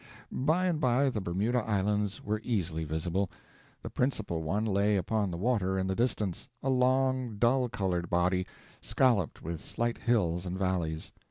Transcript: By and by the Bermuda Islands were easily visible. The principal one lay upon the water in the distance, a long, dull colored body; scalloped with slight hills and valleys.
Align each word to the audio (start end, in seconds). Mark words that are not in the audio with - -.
By 0.31 0.65
and 0.65 0.81
by 0.81 1.11
the 1.11 1.21
Bermuda 1.21 1.59
Islands 1.59 2.23
were 2.23 2.41
easily 2.43 2.85
visible. 2.85 3.29
The 3.83 3.91
principal 3.91 4.41
one 4.41 4.65
lay 4.65 4.97
upon 4.97 5.29
the 5.29 5.37
water 5.37 5.77
in 5.77 5.85
the 5.85 5.93
distance, 5.95 6.49
a 6.63 6.71
long, 6.71 7.37
dull 7.37 7.69
colored 7.69 8.09
body; 8.09 8.47
scalloped 8.81 9.43
with 9.43 9.61
slight 9.61 9.99
hills 9.99 10.47
and 10.47 10.57
valleys. 10.57 11.11